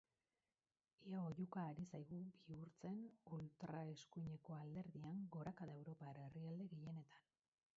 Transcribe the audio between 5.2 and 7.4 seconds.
gorakada europar herrialde gehienetan.